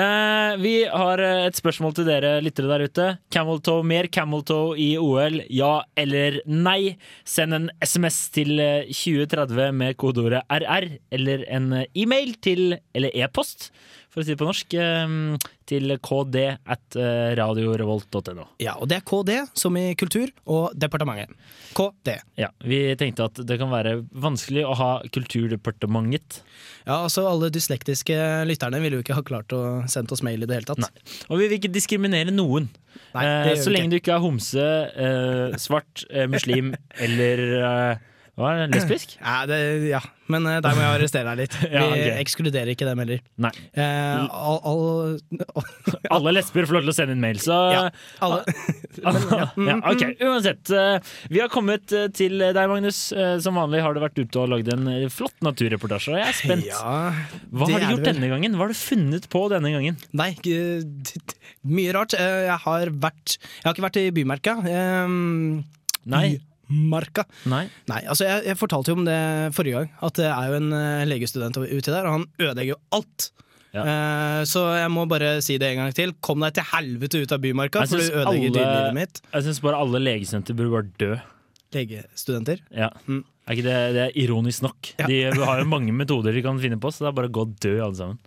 [0.01, 3.07] Eh, vi har eh, et spørsmål til dere lyttere der ute.
[3.33, 6.95] Camel toe, mer camel toe i OL, ja eller nei?
[7.27, 13.15] Send en SMS til eh, 2030 med kodeordet RR, eller en eh, e-mail til, eller
[13.23, 13.69] e-post,
[14.11, 15.15] for å si det på norsk, eh,
[15.71, 18.47] til kd at eh, radiorevolt.no.
[18.59, 21.31] ja, og det er KD, som i kultur, og departementet.
[21.77, 22.17] KD.
[22.39, 26.41] Ja, vi tenkte at det kan være vanskelig å ha Kulturdepartementet.
[26.83, 28.17] Ja, altså Alle dyslektiske
[28.49, 30.81] lytterne ville jo ikke ha klart å sende oss mail i det hele tatt.
[30.83, 30.91] Nei.
[31.29, 32.67] Og vi vil ikke diskriminere noen.
[33.15, 34.67] Nei, Eh, det gjør så lenge lenge du ikke er homse,
[35.05, 36.73] eh, svart, eh, muslim
[37.05, 37.99] eller
[38.49, 39.17] eh, det, lesbisk?
[39.21, 39.99] Ja, det, ja.
[40.31, 41.55] men uh, der må jeg arrestere deg litt.
[41.61, 42.13] Vi Ja, okay.
[42.23, 43.21] ekskluderer ikke dem heller.
[43.45, 43.51] Nei.
[43.77, 45.63] Uh, all, all,
[46.15, 47.83] Alle lesber får lov til å sende inn mail, så Ja,
[48.23, 48.41] alle.
[49.69, 50.71] ja, ok, Uansett.
[50.73, 50.97] Uh,
[51.31, 52.99] Vi har kommet eh, til deg, Magnus.
[53.15, 56.27] Eh, Som vanlig har du vært ute og lagd en eh, flott naturreportasje, og jeg
[56.31, 56.67] er spent.
[56.67, 56.95] Ja,
[57.51, 58.57] Hva har du gjort denne gangen?
[58.57, 59.99] Hva har du funnet på denne gangen?
[60.17, 60.31] Nei,
[61.67, 62.15] mye rart.
[62.17, 64.57] Eh, Jeg har vært Jeg har ikke vært i Bymerka.
[64.65, 65.63] Um,
[66.09, 66.39] Nei.
[66.71, 67.25] Bymarka.
[67.51, 67.65] Nei.
[67.91, 69.19] Nei, altså jeg, jeg fortalte jo om det
[69.57, 72.79] forrige gang, at det er jo en eh, legestudent uti der, og han ødelegger jo
[72.99, 73.31] alt.
[73.71, 73.83] Ja.
[73.87, 76.11] Eh, så jeg må bare si det en gang til.
[76.23, 79.21] Kom deg til helvete ut av Bymarka, for du ødelegger alle- dyrelivet mitt.
[79.33, 81.13] Jeg syns bare alle legestudenter burde bare dø.
[81.75, 82.59] Legestudenter.
[82.75, 82.89] Ja.
[83.07, 83.23] Mm.
[83.51, 84.91] Er det, det er ironisk nok?
[84.99, 85.07] Ja.
[85.07, 87.45] De har jo mange metoder de kan finne på, så det er bare å gå
[87.47, 88.19] og dø, alle sammen.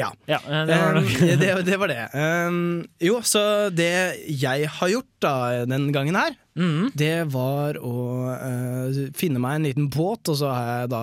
[0.00, 0.10] Ja.
[0.30, 1.06] Ja, eh, det var Um,
[1.40, 2.04] det, det var det.
[2.14, 2.60] Um,
[3.02, 3.42] jo, så
[3.74, 3.90] det
[4.28, 5.34] jeg har gjort da
[5.68, 6.92] den gangen her, mm.
[6.98, 7.94] det var å
[8.30, 11.02] uh, finne meg en liten båt, og så har jeg da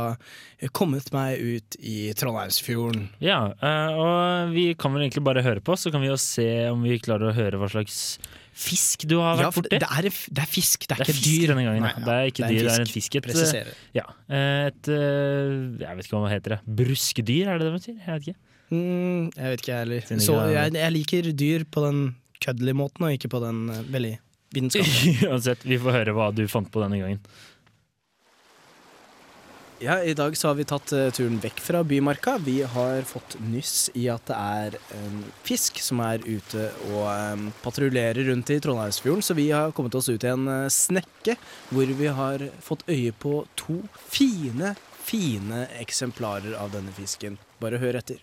[0.75, 3.07] kommet meg ut i Trondheimsfjorden.
[3.23, 6.49] Ja, uh, og vi kan vel egentlig bare høre på, så kan vi jo se
[6.71, 8.17] om vi klarer å høre hva slags
[8.57, 9.77] fisk du har vært for borti.
[9.77, 11.51] det, er, det er fisk, det er, Det er ikke fisk dyr.
[11.53, 11.83] denne gangen.
[11.85, 12.05] Nei, ja.
[12.07, 13.17] det er ikke dyr, det er en fisk.
[13.19, 16.55] Et, ja, et Jeg vet ikke hva det heter.
[16.55, 16.77] det.
[16.81, 17.99] Bruskedyr, er det det man sier?
[18.01, 18.41] Jeg vet ikke.
[18.67, 20.23] Mm, jeg vet ikke, jeg heller.
[20.23, 22.07] Så jeg, jeg liker dyr på den
[22.43, 24.15] køddelige måten, og ikke på den uh, veldig
[24.55, 25.27] vitenskapelige.
[25.31, 27.21] Uansett, vi får høre hva du fant på denne gangen.
[29.79, 32.37] Ja, I dag så har vi tatt uh, turen vekk fra Bymarka.
[32.41, 37.49] Vi har fått nyss i at det er en fisk som er ute og um,
[37.61, 39.21] patruljerer rundt i Trondheimsfjorden.
[39.21, 41.37] Så vi har kommet oss ut i en uh, snekke
[41.69, 47.37] hvor vi har fått øye på to fine, fine eksemplarer av denne fisken.
[47.61, 48.17] Bare hør etter.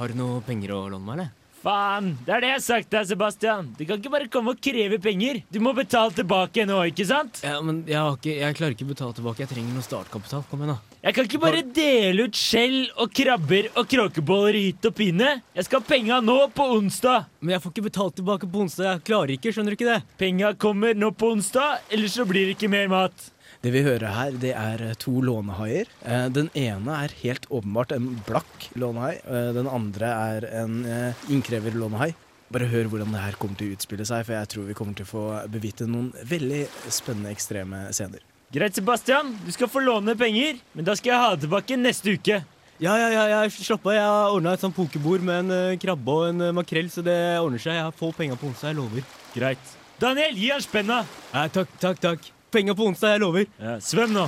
[0.00, 1.36] Har du noe penger å låne meg, eller?
[1.60, 3.66] Faen, det er det jeg har sagt deg, Sebastian.
[3.76, 5.42] Du kan ikke bare komme og kreve penger.
[5.52, 7.42] Du må betale tilbake nå, ikke sant?
[7.44, 9.42] Ja, men jeg, har ikke, jeg klarer ikke å betale tilbake.
[9.44, 10.46] Jeg trenger noe startkapital.
[10.48, 10.96] Kom igjen, da.
[11.04, 15.34] Jeg kan ikke bare dele ut skjell og krabber og kråkeboller hit og pine.
[15.58, 17.28] Jeg skal ha penga nå på onsdag.
[17.44, 18.86] Men jeg får ikke betalt tilbake på onsdag.
[18.94, 20.00] Jeg klarer ikke, skjønner du ikke det?
[20.24, 23.28] Penga kommer nå på onsdag, ellers så blir det ikke mer mat.
[23.60, 25.88] Det vi hører her, det er eh, to lånehaier.
[26.08, 29.18] Eh, Den ene er helt åpenbart en blakk lånehai.
[29.28, 32.14] eh, Den andre er en eh, innkreverlånehai.
[32.50, 34.96] Bare hør hvordan det her kommer til å utspille seg, for jeg tror vi kommer
[34.96, 38.24] til å få bevitne noen veldig spennende, ekstreme scener.
[38.50, 39.36] Greit, Sebastian.
[39.44, 42.40] Du skal få låne penger, men da skal jeg ha det tilbake neste uke.
[42.80, 43.92] Ja, ja, ja, jeg slapp av.
[43.92, 47.60] Jeg har ordna et sånt pokerbord med en krabbe og en makrell, så det ordner
[47.60, 47.76] seg.
[47.76, 49.04] Jeg får penga på onsdag, jeg lover.
[49.36, 49.76] Greit.
[50.00, 51.02] Daniel, gi han spenna.
[51.36, 52.30] Ja, takk, takk, takk.
[52.50, 53.46] Penga på onsdag, jeg lover.
[53.62, 54.26] Ja, svøm nå.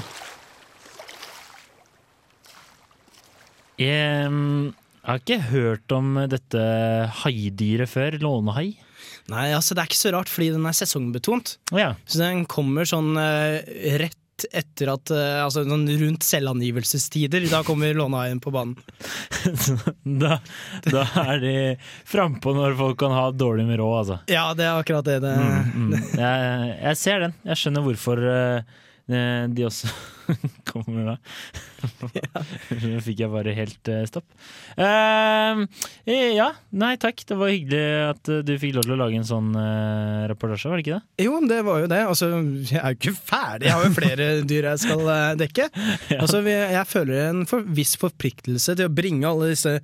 [3.82, 4.30] Jeg
[5.02, 6.62] har ikke hørt om dette
[7.24, 8.18] haidyret før.
[8.22, 8.68] Lånehai.
[9.32, 11.56] Nei, altså det er ikke så rart, fordi den er sesongbetont.
[11.74, 11.92] Oh, ja.
[12.06, 13.58] Så den kommer sånn uh,
[14.02, 14.18] rett
[14.50, 17.46] etter at eh, Altså noen rundt selvangivelsestider.
[17.50, 18.76] Da kommer lånehaien på banen.
[20.22, 20.38] da,
[20.86, 21.54] da er de
[22.08, 24.18] frampå når folk kan ha dårlig med råd, altså.
[24.32, 25.36] Ja, det er akkurat det det
[25.72, 25.92] Mm.
[26.18, 27.34] Jeg, jeg ser den.
[27.46, 28.80] Jeg skjønner hvorfor eh,
[29.52, 29.90] de også
[30.72, 31.16] kommer da.
[32.82, 34.26] Nå fikk jeg bare helt eh, stopp.
[34.78, 35.64] Uh,
[36.08, 37.22] ja, nei takk.
[37.28, 40.70] Det var hyggelig at eh, du fikk lov til å lage en sånn uh, reportasje,
[40.70, 41.26] var det ikke det?
[41.26, 42.00] Jo, det var jo det.
[42.12, 42.30] Altså,
[42.70, 45.68] jeg er jo ikke ferdig, jeg har jo flere dyr jeg skal uh, dekke.
[46.18, 49.76] Altså, jeg føler en for, viss forpliktelse til å bringe alle disse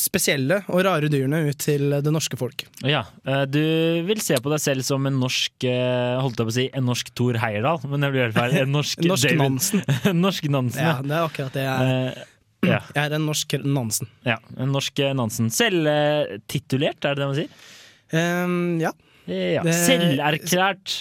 [0.00, 2.66] spesielle og rare dyrene ut til det norske folk.
[2.86, 3.02] Ja,
[3.50, 3.60] Du
[4.06, 7.10] vil se på deg selv som en norsk holdt jeg på å si, en norsk
[7.16, 8.56] Thor Heyerdahl, men det blir helt feil.
[8.62, 9.79] En norsk, Norsk David- Nansen.
[10.24, 12.08] norsk Nansen, Ja, det er akkurat det jeg er.
[12.10, 12.24] Eh,
[12.70, 12.80] ja.
[12.94, 14.08] Jeg er en norsk Nansen.
[14.28, 14.38] ja.
[14.60, 15.50] En norsk eh, Nansen.
[15.54, 17.68] Selvtitulert, er det det man sier?
[18.12, 18.90] Um, ja.
[19.30, 19.62] Ja.
[19.70, 20.96] Selverklært.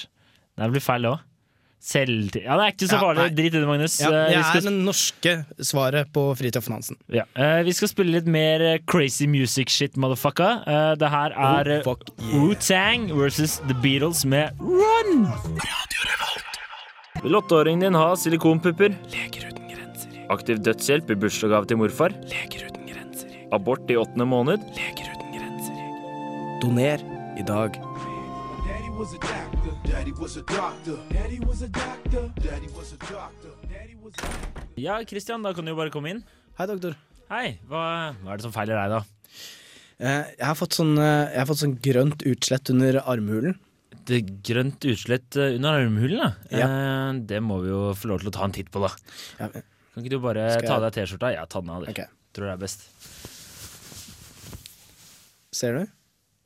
[0.60, 1.26] Det blir feil òg.
[1.90, 2.36] Selv...
[2.36, 3.24] Ja, det er ikke så farlig.
[3.24, 3.94] Ja, Drit i det, Magnus.
[4.04, 4.10] ja.
[4.12, 4.60] Eh, Jeg skal...
[4.60, 5.34] er det norske
[5.72, 7.00] svaret på Fridtjof Nansen.
[7.16, 7.24] ja.
[7.40, 10.60] eh, vi skal spille litt mer eh, crazy music shit, motherfucker.
[10.68, 12.36] Eh, det her er Oh, yeah.
[12.36, 15.26] Wu-Tang versus The Beatles med Run!
[17.24, 18.94] Vil åtteåringen din ha silikonpupper?
[19.12, 20.14] Leger uten grenser.
[20.36, 22.16] Aktiv dødshjelp i bursdagsgave til morfar?
[22.32, 23.34] Leger uten grenser.
[23.56, 24.64] Abort i åttende måned?
[24.78, 25.84] Leger uten grenser.
[26.64, 27.04] Doner
[27.40, 27.80] i dag.
[34.80, 36.22] Ja, Christian, da kan du jo bare komme inn.
[36.58, 36.96] Hei, doktor.
[37.30, 37.82] Hei, hva,
[38.24, 39.02] hva er det som feiler deg, da?
[40.00, 43.58] Eh, Jeg har fått sånn, eh, jeg har fått sånn grønt utslett under armhulen.
[44.50, 46.30] Grønt utslett eh, under armhulen, da.
[46.52, 46.68] Ja.
[46.70, 48.92] Eh, det må vi jo få lov til å ta en titt på, da.
[49.40, 51.32] Ja, Kan ikke du bare Skal ta av deg T-skjorta?
[51.36, 51.86] Ja, ta den av.
[51.86, 51.92] du.
[51.94, 52.02] ok.
[52.36, 52.84] Tror det er best.
[55.60, 55.86] Ser du?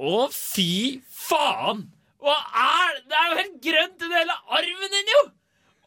[0.03, 0.69] Å, fy
[1.11, 1.85] faen!
[2.23, 3.03] Hva er det?
[3.11, 5.23] Det er jo helt grønt under hele armen din, jo!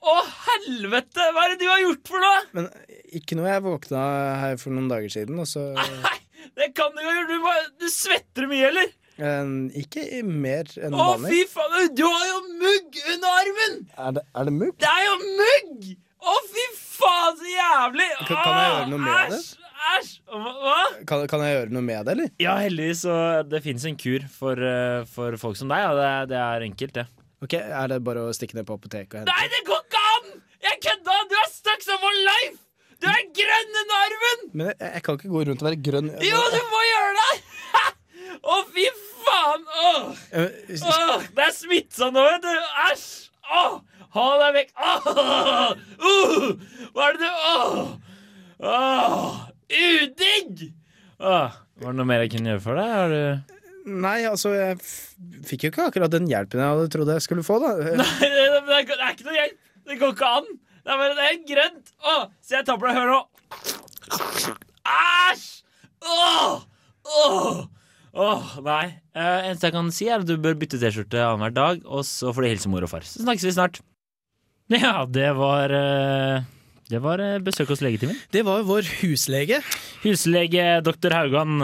[0.07, 1.25] Å, helvete!
[1.33, 2.43] Hva er det du har gjort for noe?
[2.55, 2.69] Men
[3.17, 4.03] ikke noe jeg våkna
[4.43, 5.65] her for noen dager siden, og så
[6.07, 6.17] Nei,
[6.61, 7.73] det kan du ikke ha gjort!
[7.81, 8.93] Du svetter mye, eller?
[9.19, 9.53] Eh,
[9.83, 11.31] Ikke mer enn Å, vanlig.
[11.33, 11.95] fy faen!
[11.97, 13.79] Du har jo mugg under armen!
[13.97, 14.75] Er det, er det mugg?
[14.83, 15.87] Det er jo mugg!
[16.27, 18.09] Å, fy faen, så jævlig!
[18.27, 19.41] Kan- kan jeg gjøre noe med det?
[19.41, 19.53] Æsj!
[19.87, 20.13] Æsj!
[20.33, 20.53] Hva?
[20.65, 20.79] hva?
[21.07, 22.31] Kan, kan jeg gjøre noe med det, eller?
[22.43, 25.93] Ja, heldigvis Og det fins en kur for, eh, for folk som deg, Ja.
[26.01, 27.07] det, det er enkelt, det.
[27.45, 29.35] Ok, Er det bare å stikke ned på apoteket og hente?
[29.37, 30.31] Nei, det går ikke an!
[30.67, 31.19] Jeg kødda!
[31.31, 32.59] Du er stuck som for life!
[32.97, 34.45] Du er grønn under armen!
[34.57, 36.09] Men jeg, jeg kan ikke gå rundt og være grønn.
[36.25, 37.35] Jo, du må gjøre det!
[38.43, 38.87] Å, fy
[39.25, 39.67] faen!
[39.83, 42.55] Åh, Eh, åh, det er smittsomt nå, vet du!
[42.91, 43.07] Æsj!
[43.47, 43.77] Åh,
[44.17, 44.71] Ha deg vekk!
[44.81, 45.09] Åh,
[46.07, 46.47] uh,
[46.95, 47.81] hva er det du Åh!
[48.65, 49.35] Åh,
[49.69, 50.67] udigg!
[51.21, 52.95] Åh, var det noe mer jeg kunne gjøre for deg?
[52.97, 53.55] Har du
[53.87, 54.95] Nei, altså, jeg f
[55.47, 57.75] fikk jo ikke akkurat den hjelpen jeg hadde trodd jeg skulle få, da.
[58.01, 59.61] Nei, det, det, er, ikke noe hjelp.
[59.87, 60.49] Det går ikke an.
[60.83, 61.93] Det er bare det er grønt.
[62.03, 62.99] Åh, se, jeg tar på deg.
[62.99, 63.21] Hør nå.
[64.97, 65.47] Æsj!
[66.03, 66.65] Åh!
[67.23, 67.61] Åh!
[68.17, 68.85] Åh, nei.
[69.13, 72.33] Uh, eneste jeg kan si, er at du bør bytte T-skjorte annenhver dag, og så
[72.33, 73.05] får du hilse mor og far.
[73.05, 73.83] Så snakkes vi snart.
[74.73, 76.41] Ja, det var uh,
[76.91, 78.17] Det var uh, besøk hos legetimen.
[78.35, 79.61] Det var vår huslege.
[80.03, 81.61] Huslege doktor Haugan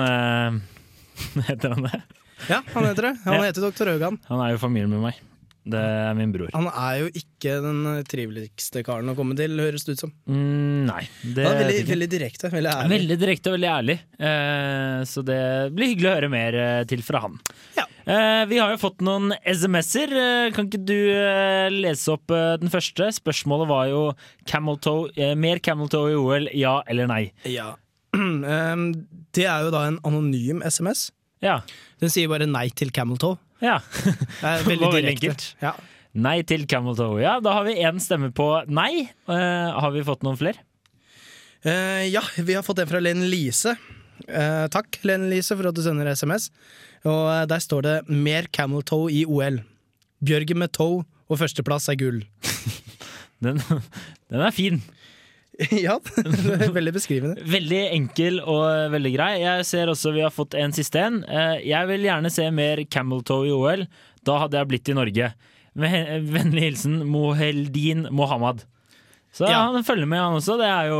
[1.49, 2.05] heter han det.
[2.47, 3.15] Ja, han heter det.
[3.27, 4.21] Han heter doktor Haugan.
[4.29, 5.19] Han er jo familien med meg.
[5.63, 6.51] Det er min bror.
[6.57, 10.13] Han er jo ikke den eh, triveligste karen å komme til, høres det ut som.
[10.27, 11.03] Mm, nei.
[11.23, 12.51] Det er veldig, veldig direkte.
[12.51, 12.91] Veldig ærlig.
[12.97, 13.97] Veldig direkte og veldig ærlig.
[14.19, 15.39] Eh, så det
[15.77, 17.39] blir hyggelig å høre mer eh, til fra han.
[17.79, 17.87] Ja.
[18.03, 20.17] Eh, vi har jo fått noen SMS-er.
[20.57, 23.13] Kan ikke du eh, lese opp den første?
[23.15, 24.03] Spørsmålet var jo
[24.51, 27.23] camel toe, mer camel toe i OL, ja eller nei?
[27.47, 27.77] Ja.
[29.33, 31.07] Det er jo da en anonym SMS.
[31.43, 31.61] Ja.
[32.03, 33.39] Den sier bare nei til camel toe.
[33.63, 33.79] Ja.
[34.03, 35.15] Det er veldig direkte.
[35.15, 35.49] enkelt.
[35.63, 35.73] Ja.
[36.13, 37.23] Nei til Camel Toe.
[37.23, 39.07] Ja, da har vi én stemme på nei.
[39.31, 40.61] Uh, har vi fått noen flere?
[41.65, 43.77] Uh, ja, vi har fått en fra Len Lise.
[44.27, 46.51] Uh, takk, Len Lise, for at du sender SMS.
[47.09, 49.63] Og der står det 'mer camel toe i OL'.
[50.23, 52.21] Bjørgen med toe og førsteplass er gull.
[53.43, 53.59] Den,
[54.31, 54.77] den er fin.
[55.85, 57.43] ja, det er veldig beskrivende.
[57.53, 59.31] Veldig enkel og veldig grei.
[59.43, 61.21] Jeg ser også vi har fått en siste en.
[61.29, 63.85] Eh, Jeg vil gjerne se mer Camel Toe i OL.
[64.25, 65.33] Da hadde jeg blitt i Norge.
[65.79, 68.65] Med vennlig hilsen Moheldin Mohammed.
[69.33, 69.63] Så Ja.
[69.73, 70.59] han følger med, han også.
[70.61, 70.99] Det er jo,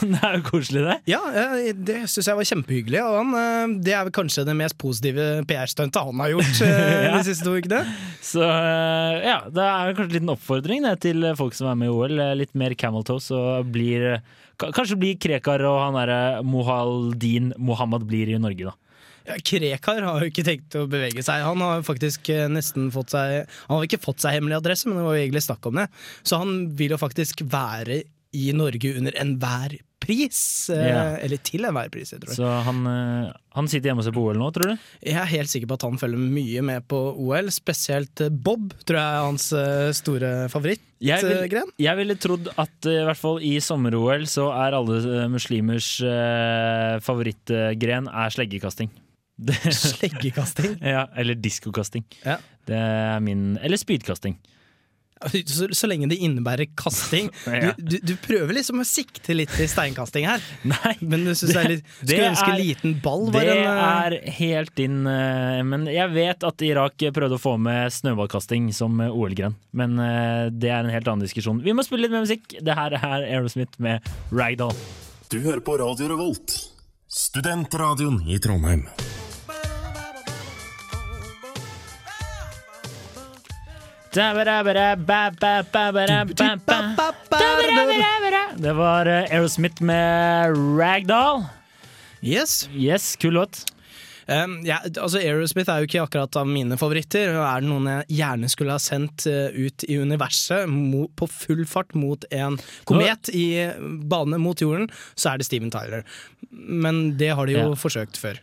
[0.14, 0.96] det er jo koselig, det.
[1.10, 3.00] Ja, eh, det syns jeg var kjempehyggelig.
[3.02, 7.04] Og han, eh, det er vel kanskje det mest positive PR-stuntet han har gjort eh,
[7.08, 7.16] Ja.
[7.16, 7.80] de siste to ukene.
[8.22, 11.94] Så ja, det er kanskje en liten oppfordring det, til folk som er med i
[11.96, 12.14] OL.
[12.38, 14.20] Litt mer camel toes og blir
[14.58, 18.74] Kanskje blir Krekar og han derre Mohaldin Mohammed blir i Norge, da.
[19.28, 21.44] Ja, Krekar har jo ikke tenkt å bevege seg.
[21.44, 25.00] Han har faktisk eh, nesten fått seg Han har ikke fått seg hemmelig adresse, men
[25.00, 25.90] det var jo egentlig snakk om det.
[26.24, 28.02] Så han vil jo faktisk være
[28.36, 30.40] i Norge under enhver pris.
[30.72, 31.18] Yeah.
[31.24, 32.32] Eller til enhver pris, jeg tror.
[32.38, 34.86] Så han, eh, han sitter hjemme og ser på OL nå, tror du?
[35.04, 37.50] Jeg er helt sikker på at han følger mye med på OL.
[37.52, 39.48] Spesielt eh, Bob tror jeg er hans
[39.98, 41.74] store favorittgren.
[41.78, 45.90] jeg ville trodd at i hvert fall i sommer-OL så er alle muslimers
[47.04, 48.88] favorittgren er sleggekasting.
[49.70, 50.78] Sleggekasting.
[50.94, 52.04] ja, eller diskokasting.
[52.24, 52.38] Ja.
[52.68, 54.38] Det er min Eller spydkasting.
[55.50, 57.30] Så, så lenge det innebærer kasting.
[57.48, 61.50] Du, du, du prøver liksom å sikte litt til steinkasting her, Nei, men du syns
[61.56, 65.00] det er litt Skulle ønske er- liten ball var det en Det er helt inn
[65.10, 69.58] eh, Men jeg vet at Irak prøvde å få med snøballkasting som eh, OL-gren.
[69.74, 71.64] Men eh, det er en helt annen diskusjon.
[71.66, 72.54] Vi må spille litt mer musikk.
[72.62, 74.76] Det her er Aerosmith med Ragdoll.
[75.32, 76.54] Du hører på Radio Revolt,
[77.10, 78.86] studentradioen i Trondheim.
[88.58, 91.44] Det var Aerosmith med Ragdoll.
[92.22, 92.68] Yes.
[92.74, 93.64] Yes, kul låt.
[94.28, 97.30] Um, ja, altså Aerosmith er jo ikke akkurat av mine favoritter.
[97.38, 101.94] Er det noen jeg gjerne skulle ha sendt ut i universet mo på full fart
[101.96, 103.46] mot en komet i
[104.10, 106.04] bane mot jorden, så er det Steven Tyler.
[106.50, 107.78] Men det har de jo Ja.
[107.80, 108.40] forsøkt før.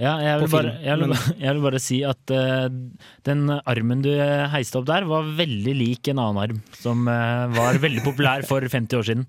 [0.00, 2.68] Ja, jeg vil, bare, jeg, vil, bare- jeg vil bare si at uh,
[3.28, 4.08] den armen du
[4.48, 8.64] heiste opp der, var veldig lik en annen arm som uh, var veldig populær for
[8.64, 9.26] 50 år siden.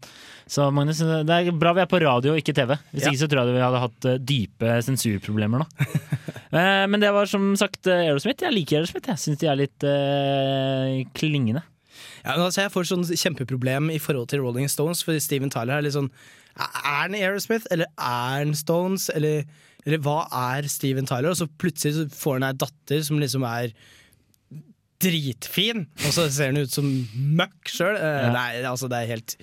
[0.51, 2.73] Så Magnus, det er bra vi er på radio og ikke TV.
[2.95, 3.11] Hvis Ja.
[3.11, 5.67] ikke så tror jeg vi hadde hatt uh, dype sensurproblemer nå.
[6.91, 8.43] Men det var som sagt Aerosmith.
[8.43, 9.07] Jeg liker Aerosmith.
[9.11, 9.85] Jeg syns de er litt
[11.15, 11.61] klingende.
[12.23, 15.79] Ja, men altså jeg får sånn kjempeproblem i forhold til Rolling Stones, for Steven Tyler
[15.79, 16.09] er litt sånn
[16.59, 19.45] Er han Aerosmith, eller er han Stones, eller
[20.03, 20.19] hva
[20.55, 21.31] er Steven Tyler?
[21.33, 23.73] Og så plutselig så får han ei datter som liksom er
[25.01, 26.85] dritfin, og så ser han ut som
[27.39, 27.95] møkk sjøl.
[27.97, 28.27] Ja.
[28.35, 29.33] Nei, altså det er helt,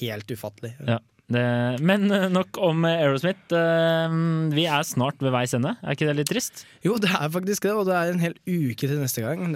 [0.00, 0.72] helt ufattelig.
[0.88, 0.96] Ja.
[1.32, 3.48] Men eh, nok om Aerosmith.
[3.54, 4.16] Eh,
[4.54, 5.74] Vi er snart ved veis ende.
[5.82, 6.64] Er ikke det litt trist?
[6.84, 9.54] Jo, det er faktisk det, og det er en hel uke til neste gang.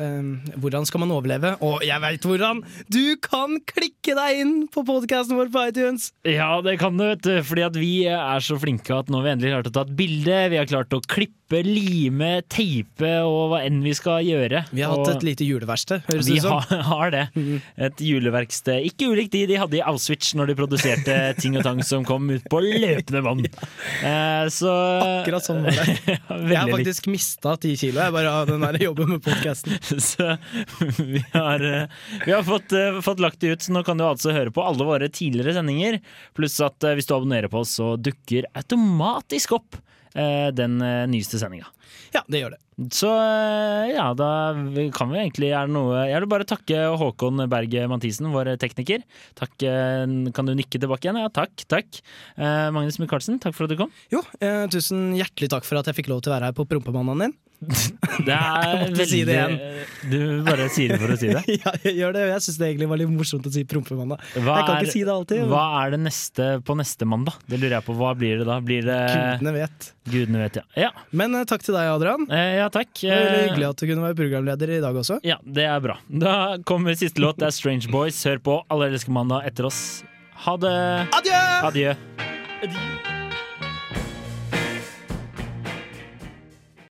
[0.56, 1.54] Hvordan skal man overleve?
[1.64, 2.62] Og jeg veit hvordan!
[2.88, 6.10] Du kan klikke deg inn på podkasten vår på iTunes!
[6.24, 7.34] Ja, det kan du, vet du.
[7.44, 9.92] Fordi at vi er så flinke at nå har vi endelig klart å ta et
[9.98, 10.38] bilde.
[10.54, 14.64] Vi har klart å klippe, lime, teipe og hva enn vi skal gjøre.
[14.72, 16.64] Vi har hatt et lite juleverksted, høres vi det ut som.
[16.64, 17.22] har, har det.
[17.88, 18.88] Et juleverksted.
[18.88, 22.28] Ikke ulikt de de hadde i Auschwitz når de produserte ting og tang som kom
[22.30, 23.48] ut på løpende bånd.
[24.04, 26.18] Eh, så Akkurat sånn var det.
[26.48, 29.76] Jeg har faktisk mista ti kilo jeg bare av den der jobben med podkasten.
[30.08, 30.36] Så
[30.98, 31.88] vi har, eh,
[32.24, 34.64] vi har fått, eh, fått lagt det ut, så nå kan du altså høre på
[34.64, 36.00] alle våre tidligere sendinger.
[36.38, 39.78] Pluss at eh, hvis du abonnerer på oss, så dukker automatisk opp
[40.14, 41.68] den eh, nyeste sendinga.
[42.14, 42.60] Ja, det gjør det.
[42.94, 44.28] Så eh, ja, da
[44.94, 49.02] kan vi egentlig er det noe Jeg vil bare takke Håkon Berg Mathisen, vår tekniker.
[49.38, 51.18] Takk, eh, Kan du nikke tilbake igjen?
[51.20, 51.66] Ja, takk.
[51.68, 52.00] takk.
[52.38, 53.92] Eh, Magnus Michaelsen, takk for at du kom.
[54.14, 56.68] Jo, eh, tusen hjertelig takk for at jeg fikk lov til å være her på
[56.70, 57.36] prompemandagen din.
[57.58, 59.38] Det er veldig si det
[60.06, 61.40] Du bare sier det for å si det.
[61.64, 62.22] ja, jeg gjør det.
[62.30, 64.22] Jeg syns det egentlig var litt morsomt å si prompemandag.
[64.36, 65.42] Jeg kan er- ikke si det alltid.
[65.50, 67.34] Hva er det neste på neste mandag?
[67.50, 67.96] Det lurer jeg på.
[67.98, 68.60] Hva blir det da?
[68.62, 69.88] Blir det Gudene vet.
[70.08, 70.64] Gudene vet, ja.
[70.86, 72.28] Ja, Men uh, takk til deg, Adrian.
[72.30, 72.94] Uh, ja takk.
[73.02, 75.18] Det var veldig Eh, hyggelig at du kunne være programleder i dag også.
[75.26, 75.98] Ja, det er bra.
[76.08, 76.36] Da
[76.68, 77.42] kommer siste låt.
[77.42, 78.22] Det er Strange Boys.
[78.28, 79.82] Hør på Alle elsker mandag etter oss.
[80.46, 80.74] Ha det.
[81.18, 81.44] Adjø!
[81.72, 83.14] Adjø.